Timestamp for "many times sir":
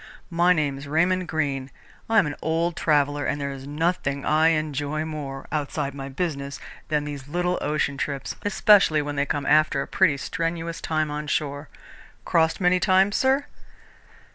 12.59-13.45